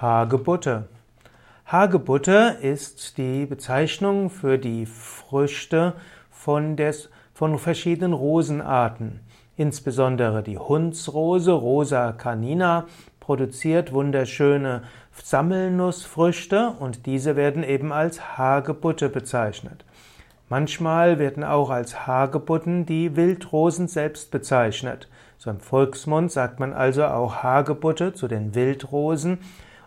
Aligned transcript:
Hagebutte. 0.00 0.84
Hagebutte 1.66 2.56
ist 2.62 3.18
die 3.18 3.44
Bezeichnung 3.44 4.30
für 4.30 4.56
die 4.56 4.86
Früchte 4.86 5.92
von, 6.30 6.76
des, 6.76 7.10
von 7.34 7.58
verschiedenen 7.58 8.14
Rosenarten. 8.14 9.20
Insbesondere 9.58 10.42
die 10.42 10.56
Hundsrose, 10.56 11.52
Rosa 11.52 12.12
canina, 12.12 12.86
produziert 13.20 13.92
wunderschöne 13.92 14.84
Sammelnussfrüchte 15.22 16.76
und 16.78 17.04
diese 17.04 17.36
werden 17.36 17.62
eben 17.62 17.92
als 17.92 18.38
Hagebutte 18.38 19.10
bezeichnet. 19.10 19.84
Manchmal 20.48 21.18
werden 21.18 21.44
auch 21.44 21.68
als 21.68 22.06
Hagebutten 22.06 22.86
die 22.86 23.16
Wildrosen 23.16 23.86
selbst 23.86 24.30
bezeichnet. 24.30 25.10
So 25.36 25.50
im 25.50 25.60
Volksmund 25.60 26.32
sagt 26.32 26.58
man 26.58 26.72
also 26.72 27.04
auch 27.04 27.42
Hagebutte 27.42 28.14
zu 28.14 28.28
den 28.28 28.54
Wildrosen 28.54 29.40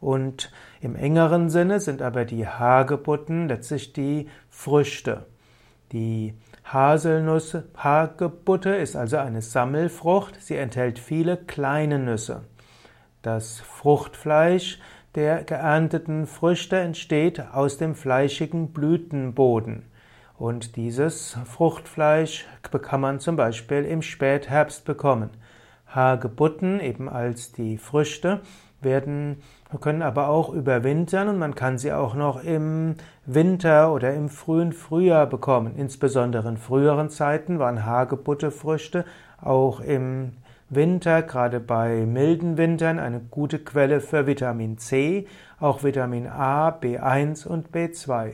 und 0.00 0.52
im 0.80 0.94
engeren 0.94 1.48
Sinne 1.48 1.80
sind 1.80 2.02
aber 2.02 2.24
die 2.24 2.46
Hagebutten 2.46 3.48
letztlich 3.48 3.92
die 3.92 4.28
Früchte. 4.50 5.26
Die 5.92 6.34
Haselnuss 6.64 7.56
Hagebutte 7.76 8.70
ist 8.70 8.96
also 8.96 9.18
eine 9.18 9.40
Sammelfrucht. 9.40 10.40
Sie 10.40 10.56
enthält 10.56 10.98
viele 10.98 11.36
kleine 11.36 11.98
Nüsse. 11.98 12.42
Das 13.22 13.60
Fruchtfleisch 13.60 14.80
der 15.14 15.44
geernteten 15.44 16.26
Früchte 16.26 16.76
entsteht 16.76 17.40
aus 17.52 17.78
dem 17.78 17.94
fleischigen 17.94 18.72
Blütenboden. 18.72 19.84
Und 20.36 20.76
dieses 20.76 21.38
Fruchtfleisch 21.46 22.46
kann 22.82 23.00
man 23.00 23.20
zum 23.20 23.36
Beispiel 23.36 23.84
im 23.84 24.02
Spätherbst 24.02 24.84
bekommen. 24.84 25.30
Hagebutten, 25.86 26.80
eben 26.80 27.08
als 27.08 27.52
die 27.52 27.78
Früchte, 27.78 28.42
werden, 28.86 29.42
können 29.82 30.00
aber 30.00 30.28
auch 30.28 30.48
überwintern 30.48 31.28
und 31.28 31.38
man 31.38 31.54
kann 31.54 31.76
sie 31.76 31.92
auch 31.92 32.14
noch 32.14 32.42
im 32.42 32.94
Winter 33.26 33.92
oder 33.92 34.14
im 34.14 34.30
frühen 34.30 34.72
Frühjahr 34.72 35.26
bekommen. 35.26 35.74
Insbesondere 35.76 36.48
in 36.48 36.56
früheren 36.56 37.10
Zeiten 37.10 37.58
waren 37.58 37.84
Hagebuttefrüchte 37.84 39.04
auch 39.42 39.80
im 39.80 40.32
Winter, 40.70 41.22
gerade 41.22 41.60
bei 41.60 42.06
milden 42.06 42.56
Wintern, 42.56 42.98
eine 42.98 43.20
gute 43.20 43.58
Quelle 43.58 44.00
für 44.00 44.26
Vitamin 44.26 44.78
C, 44.78 45.26
auch 45.60 45.84
Vitamin 45.84 46.26
A, 46.26 46.70
B1 46.70 47.46
und 47.46 47.70
B2. 47.70 48.32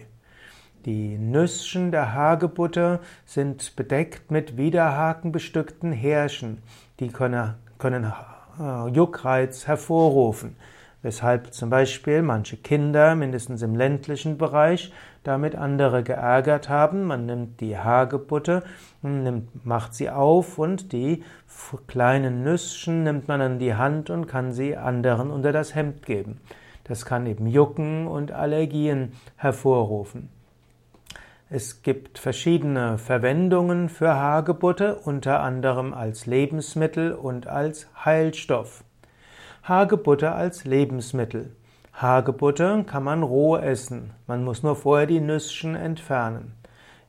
Die 0.84 1.18
Nüsschen 1.18 1.92
der 1.92 2.14
Hagebutte 2.14 3.00
sind 3.24 3.76
bedeckt 3.76 4.30
mit 4.30 4.56
widerhakenbestückten 4.56 5.92
Härchen. 5.92 6.62
Die 7.00 7.08
können, 7.08 7.54
können 7.78 8.12
Juckreiz 8.92 9.66
hervorrufen, 9.66 10.56
weshalb 11.02 11.52
zum 11.54 11.70
Beispiel 11.70 12.22
manche 12.22 12.56
Kinder, 12.56 13.14
mindestens 13.14 13.62
im 13.62 13.74
ländlichen 13.74 14.38
Bereich, 14.38 14.92
damit 15.24 15.54
andere 15.54 16.02
geärgert 16.02 16.68
haben. 16.68 17.04
Man 17.04 17.26
nimmt 17.26 17.60
die 17.60 17.78
Hagebutte, 17.78 18.62
nimmt, 19.02 19.64
macht 19.64 19.94
sie 19.94 20.10
auf 20.10 20.58
und 20.58 20.92
die 20.92 21.24
kleinen 21.86 22.42
Nüsschen 22.42 23.04
nimmt 23.04 23.28
man 23.28 23.40
an 23.40 23.58
die 23.58 23.74
Hand 23.74 24.10
und 24.10 24.26
kann 24.26 24.52
sie 24.52 24.76
anderen 24.76 25.30
unter 25.30 25.52
das 25.52 25.74
Hemd 25.74 26.04
geben. 26.04 26.40
Das 26.84 27.04
kann 27.04 27.26
eben 27.26 27.46
Jucken 27.46 28.06
und 28.06 28.32
Allergien 28.32 29.12
hervorrufen. 29.36 30.28
Es 31.54 31.82
gibt 31.82 32.18
verschiedene 32.18 32.96
Verwendungen 32.96 33.90
für 33.90 34.14
Hagebutte, 34.14 34.94
unter 34.94 35.40
anderem 35.40 35.92
als 35.92 36.24
Lebensmittel 36.24 37.12
und 37.12 37.46
als 37.46 37.88
Heilstoff. 38.06 38.84
Hagebutte 39.62 40.32
als 40.32 40.64
Lebensmittel. 40.64 41.54
Hagebutte 41.92 42.84
kann 42.86 43.04
man 43.04 43.22
roh 43.22 43.58
essen. 43.58 44.12
Man 44.26 44.44
muss 44.44 44.62
nur 44.62 44.76
vorher 44.76 45.06
die 45.06 45.20
Nüsschen 45.20 45.74
entfernen. 45.74 46.54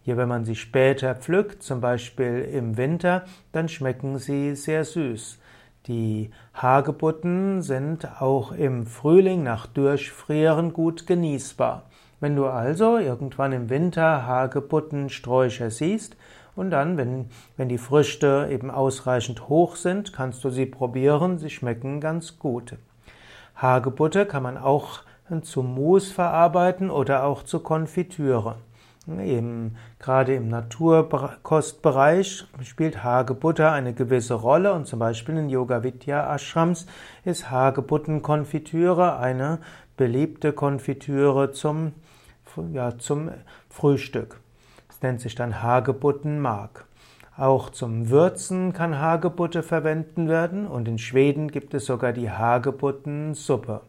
Hier, 0.02 0.18
wenn 0.18 0.28
man 0.28 0.44
sie 0.44 0.58
später 0.58 1.16
pflückt, 1.16 1.64
zum 1.64 1.80
Beispiel 1.80 2.40
im 2.40 2.76
Winter, 2.76 3.24
dann 3.54 3.70
schmecken 3.70 4.18
sie 4.18 4.56
sehr 4.56 4.84
süß. 4.84 5.40
Die 5.88 6.32
Hagebutten 6.54 7.62
sind 7.62 8.22
auch 8.22 8.52
im 8.52 8.88
Frühling 8.88 9.44
nach 9.44 9.68
Durchfrieren 9.68 10.74
gut 10.74 11.08
genießbar. 11.08 11.86
Wenn 12.24 12.38
du 12.38 12.46
also 12.46 12.98
irgendwann 13.00 13.52
im 13.52 13.70
Winter 13.70 14.26
Hagebuttensträucher 14.26 15.70
siehst 15.70 16.16
und 16.56 16.72
dann, 16.72 16.96
wenn, 16.96 17.26
wenn 17.58 17.68
die 17.68 17.78
Früchte 17.78 18.48
eben 18.50 18.72
ausreichend 18.72 19.50
hoch 19.50 19.76
sind, 19.76 20.14
kannst 20.14 20.42
du 20.46 20.50
sie 20.50 20.66
probieren, 20.66 21.38
sie 21.38 21.50
schmecken 21.50 22.00
ganz 22.00 22.40
gut. 22.40 22.78
Hagebutte 23.58 24.26
kann 24.26 24.42
man 24.42 24.58
auch 24.58 25.02
zu 25.42 25.64
Mousse 25.64 26.14
verarbeiten 26.14 26.90
oder 26.90 27.26
auch 27.26 27.44
zu 27.44 27.60
Konfitüre. 27.60 28.56
Eben, 29.06 29.76
gerade 30.00 30.34
im 30.34 30.48
Naturkostbereich 30.48 32.46
spielt 32.64 33.04
Hagebutter 33.04 33.74
eine 33.74 33.92
gewisse 33.92 34.36
Rolle 34.36 34.72
und 34.72 34.88
zum 34.88 35.00
Beispiel 35.00 35.36
in 35.36 35.50
Yoga 35.50 35.84
Vidya 35.84 36.34
Ashrams 36.34 36.86
ist 37.26 37.52
Hagebuttenkonfitüre 37.52 39.18
eine 39.18 39.60
beliebte 39.98 40.54
Konfitüre 40.54 41.52
zum 41.52 41.92
ja, 42.72 42.98
zum 42.98 43.32
Frühstück. 43.70 44.40
Es 44.90 45.02
nennt 45.02 45.22
sich 45.22 45.36
dann 45.36 45.62
Hagebuttenmark. 45.62 46.86
Auch 47.36 47.70
zum 47.70 48.10
Würzen 48.10 48.74
kann 48.74 49.00
Hagebutte 49.00 49.64
verwenden 49.64 50.30
werden 50.30 50.68
und 50.68 50.88
in 50.88 51.00
Schweden 51.00 51.50
gibt 51.50 51.74
es 51.74 51.86
sogar 51.86 52.14
die 52.14 52.30
Hagebuttensuppe. 52.30 53.82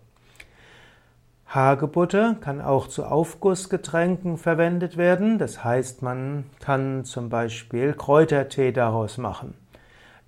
Hagebutte 1.46 2.36
kann 2.40 2.60
auch 2.60 2.88
zu 2.88 3.04
Aufgussgetränken 3.04 4.38
verwendet 4.38 4.96
werden. 4.96 5.38
Das 5.38 5.62
heißt, 5.62 6.02
man 6.02 6.44
kann 6.58 7.04
zum 7.04 7.28
Beispiel 7.28 7.92
Kräutertee 7.92 8.72
daraus 8.72 9.18
machen. 9.18 9.54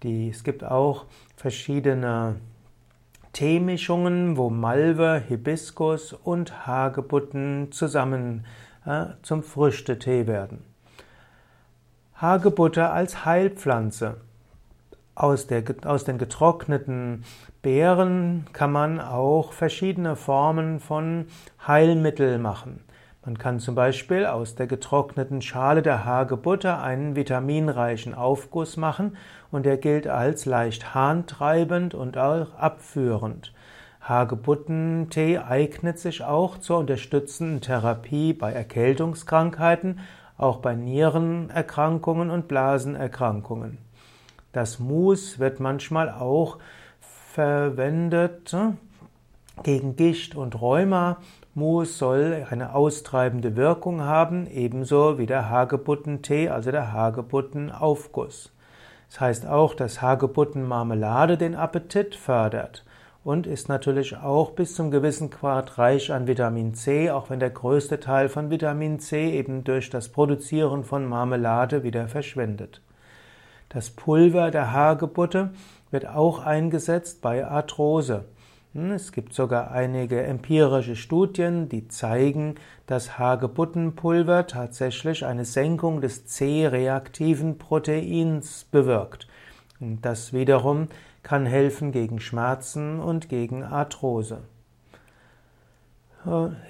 Die, 0.02 0.28
es 0.28 0.44
gibt 0.44 0.62
auch 0.62 1.06
verschiedene 1.36 2.36
Teemischungen, 3.36 4.38
wo 4.38 4.48
Malve, 4.48 5.22
Hibiskus 5.28 6.14
und 6.14 6.66
Hagebutten 6.66 7.70
zusammen 7.70 8.46
äh, 8.86 9.08
zum 9.20 9.42
Früchtetee 9.42 10.26
werden. 10.26 10.64
Hagebutte 12.14 12.88
als 12.88 13.26
Heilpflanze. 13.26 14.22
Aus, 15.14 15.46
der, 15.48 15.64
aus 15.84 16.04
den 16.04 16.16
getrockneten 16.16 17.24
Beeren 17.60 18.46
kann 18.54 18.72
man 18.72 19.02
auch 19.02 19.52
verschiedene 19.52 20.16
Formen 20.16 20.80
von 20.80 21.26
Heilmittel 21.66 22.38
machen. 22.38 22.85
Man 23.26 23.38
kann 23.38 23.58
zum 23.58 23.74
Beispiel 23.74 24.24
aus 24.24 24.54
der 24.54 24.68
getrockneten 24.68 25.42
Schale 25.42 25.82
der 25.82 26.04
Hagebutte 26.04 26.78
einen 26.78 27.16
vitaminreichen 27.16 28.14
Aufguss 28.14 28.76
machen 28.76 29.16
und 29.50 29.66
er 29.66 29.78
gilt 29.78 30.06
als 30.06 30.44
leicht 30.46 30.94
harntreibend 30.94 31.92
und 31.92 32.16
auch 32.18 32.54
abführend. 32.54 33.52
Hagebuttentee 34.00 35.38
eignet 35.38 35.98
sich 35.98 36.22
auch 36.22 36.58
zur 36.58 36.78
unterstützenden 36.78 37.60
Therapie 37.60 38.32
bei 38.32 38.52
Erkältungskrankheiten, 38.52 39.98
auch 40.38 40.58
bei 40.58 40.76
Nierenerkrankungen 40.76 42.30
und 42.30 42.46
Blasenerkrankungen. 42.46 43.78
Das 44.52 44.78
Mus 44.78 45.40
wird 45.40 45.58
manchmal 45.58 46.10
auch 46.10 46.58
verwendet 47.32 48.56
gegen 49.62 49.96
Gicht 49.96 50.34
und 50.34 50.60
Rheuma 50.60 51.18
Mus 51.54 51.96
soll 51.96 52.46
eine 52.50 52.74
austreibende 52.74 53.56
Wirkung 53.56 54.02
haben, 54.02 54.46
ebenso 54.46 55.18
wie 55.18 55.24
der 55.24 55.48
Hagebuttentee, 55.48 56.50
also 56.50 56.70
der 56.70 56.92
Hagebuttenaufguss. 56.92 58.52
Das 59.08 59.20
heißt 59.20 59.46
auch, 59.46 59.74
dass 59.74 60.02
Hagebuttenmarmelade 60.02 61.38
den 61.38 61.54
Appetit 61.54 62.14
fördert 62.14 62.84
und 63.24 63.46
ist 63.46 63.68
natürlich 63.68 64.16
auch 64.16 64.50
bis 64.50 64.74
zum 64.74 64.90
gewissen 64.90 65.30
Grad 65.30 65.78
reich 65.78 66.12
an 66.12 66.26
Vitamin 66.26 66.74
C, 66.74 67.10
auch 67.10 67.30
wenn 67.30 67.40
der 67.40 67.50
größte 67.50 67.98
Teil 68.00 68.28
von 68.28 68.50
Vitamin 68.50 69.00
C 69.00 69.30
eben 69.30 69.64
durch 69.64 69.90
das 69.90 70.10
Produzieren 70.10 70.84
von 70.84 71.06
Marmelade 71.06 71.82
wieder 71.82 72.06
verschwindet. 72.08 72.82
Das 73.68 73.90
Pulver 73.90 74.50
der 74.50 74.72
Hagebutte 74.72 75.50
wird 75.90 76.06
auch 76.06 76.38
eingesetzt 76.38 77.20
bei 77.20 77.44
Arthrose. 77.44 78.26
Es 78.76 79.12
gibt 79.12 79.32
sogar 79.32 79.70
einige 79.70 80.22
empirische 80.22 80.96
Studien, 80.96 81.70
die 81.70 81.88
zeigen, 81.88 82.56
dass 82.86 83.18
Hagebuttenpulver 83.18 84.46
tatsächlich 84.46 85.24
eine 85.24 85.46
Senkung 85.46 86.02
des 86.02 86.26
C-reaktiven 86.26 87.56
Proteins 87.56 88.64
bewirkt. 88.64 89.28
Und 89.80 90.04
das 90.04 90.34
wiederum 90.34 90.88
kann 91.22 91.46
helfen 91.46 91.90
gegen 91.90 92.20
Schmerzen 92.20 93.00
und 93.00 93.30
gegen 93.30 93.62
Arthrose. 93.64 94.40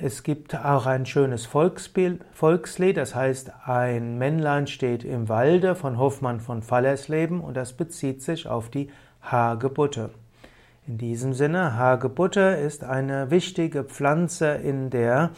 Es 0.00 0.22
gibt 0.22 0.54
auch 0.54 0.86
ein 0.86 1.06
schönes 1.06 1.44
Volkslied, 1.44 2.96
das 2.96 3.16
heißt 3.16 3.50
Ein 3.64 4.16
Männlein 4.16 4.68
steht 4.68 5.02
im 5.02 5.28
Walde 5.28 5.74
von 5.74 5.98
Hoffmann 5.98 6.38
von 6.38 6.62
Fallersleben 6.62 7.40
und 7.40 7.56
das 7.56 7.72
bezieht 7.72 8.22
sich 8.22 8.46
auf 8.46 8.70
die 8.70 8.90
Hagebutte. 9.22 10.10
In 10.88 10.98
diesem 10.98 11.34
Sinne, 11.34 11.76
Hagebutte 11.76 12.40
ist 12.40 12.84
eine 12.84 13.32
wichtige 13.32 13.82
Pflanze 13.82 14.50
in 14.50 14.88
der 14.88 15.30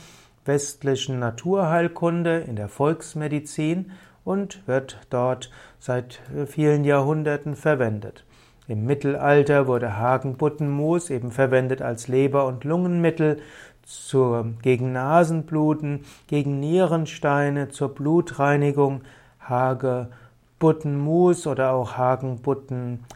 westlichen 0.44 1.20
Naturheilkunde, 1.20 2.40
in 2.40 2.54
der 2.54 2.68
Volksmedizin 2.68 3.92
und 4.24 4.68
wird 4.68 4.98
dort 5.08 5.50
seit 5.78 6.20
vielen 6.46 6.84
Jahrhunderten 6.84 7.56
verwendet. 7.56 8.26
Im 8.66 8.84
Mittelalter 8.84 9.66
wurde 9.66 9.96
Hagenbuttenmus 9.96 11.08
eben 11.08 11.30
verwendet 11.30 11.80
als 11.80 12.08
Leber- 12.08 12.44
und 12.44 12.64
Lungenmittel 12.64 13.38
zur, 13.86 14.48
gegen 14.60 14.92
Nasenbluten, 14.92 16.04
gegen 16.26 16.60
Nierensteine, 16.60 17.70
zur 17.70 17.94
Blutreinigung. 17.94 19.00
Hagebuttenmus 19.40 21.46
oder 21.46 21.72
auch 21.72 21.96
Hagenbutten, 21.96 23.06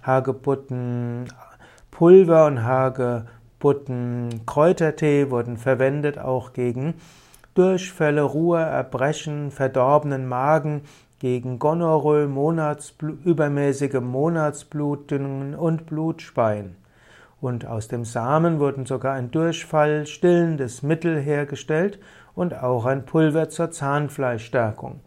Hagebuttenpulver 2.03 2.47
und 2.47 2.65
Hagebuttenkräutertee 2.65 5.31
wurden 5.31 5.57
verwendet 5.57 6.19
auch 6.19 6.53
gegen 6.53 6.95
Durchfälle, 7.55 8.23
Ruhe, 8.23 8.59
Erbrechen, 8.59 9.53
verdorbenen 9.53 10.27
Magen, 10.27 10.81
gegen 11.21 11.61
Gonorrhoe, 11.61 12.27
Monatsbl 12.27 13.19
übermäßige 13.25 14.01
Monatsblutungen 14.01 15.55
und 15.55 15.87
Blutspeien. 15.87 16.75
Und 17.41 17.67
aus 17.67 17.87
dem 17.87 18.05
Samen 18.05 18.59
wurden 18.59 18.85
sogar 18.85 19.15
ein 19.15 19.31
Durchfall 19.31 20.07
stillendes 20.07 20.83
Mittel 20.83 21.21
hergestellt 21.21 22.01
und 22.35 22.61
auch 22.61 22.85
ein 22.85 23.05
Pulver 23.05 23.49
zur 23.49 23.71
Zahnfleischstärkung. 23.71 24.99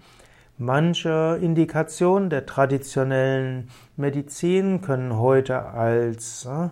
Manche 0.58 1.38
Indikationen 1.42 2.30
der 2.30 2.46
traditionellen 2.46 3.70
Medizin 3.98 4.80
können 4.80 5.18
heute 5.18 5.66
als 5.66 6.46
äh, 6.46 6.70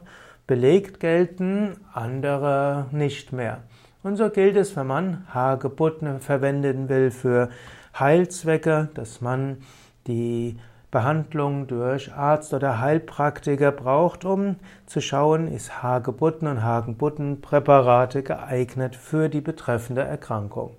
belegt 0.47 1.01
gelten, 1.01 1.73
andere 1.91 2.85
nicht 2.91 3.33
mehr. 3.33 3.63
Und 4.01 4.15
so 4.15 4.29
gilt 4.29 4.55
es, 4.55 4.77
wenn 4.77 4.87
man 4.87 5.27
Hagebutten 5.33 6.21
verwenden 6.21 6.87
will 6.87 7.11
für 7.11 7.49
Heilzwecke, 7.99 8.87
dass 8.93 9.19
man 9.19 9.57
die 10.07 10.57
Behandlung 10.89 11.67
durch 11.67 12.13
Arzt 12.13 12.53
oder 12.53 12.79
Heilpraktiker 12.79 13.73
braucht, 13.73 14.23
um 14.23 14.55
zu 14.85 15.01
schauen, 15.01 15.49
ist 15.49 15.83
Hagebutten 15.83 16.47
und 16.47 16.63
Hagenbuttenpräparate 16.63 18.23
geeignet 18.23 18.95
für 18.95 19.27
die 19.27 19.41
betreffende 19.41 20.03
Erkrankung. 20.03 20.77